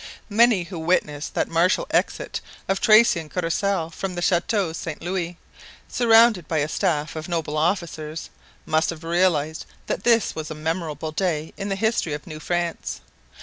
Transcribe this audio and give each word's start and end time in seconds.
Many 0.31 0.63
who 0.63 0.79
witnessed 0.79 1.35
that 1.35 1.47
martial 1.47 1.85
exit 1.91 2.41
of 2.67 2.81
Tracy 2.81 3.19
and 3.19 3.29
Courcelle 3.29 3.91
from 3.91 4.15
the 4.15 4.21
Chateau 4.23 4.73
Saint 4.73 4.99
Louis, 5.03 5.37
surrounded 5.87 6.47
by 6.47 6.57
a 6.57 6.67
staff 6.67 7.15
of 7.15 7.29
noble 7.29 7.55
officers, 7.55 8.31
must 8.65 8.89
have 8.89 9.03
realized 9.03 9.67
that 9.85 10.01
this 10.03 10.33
was 10.33 10.49
a 10.49 10.55
memorable 10.55 11.11
day 11.11 11.53
in 11.55 11.69
the 11.69 11.75
history 11.75 12.13
of 12.13 12.25
New 12.25 12.39
France. 12.39 13.01